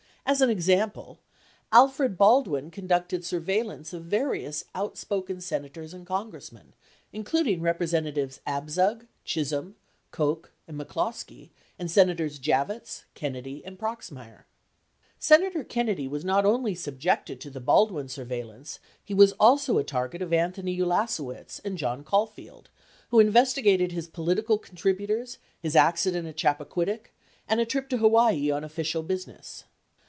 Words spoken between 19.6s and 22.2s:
a target of Anthony Ulasewicz and John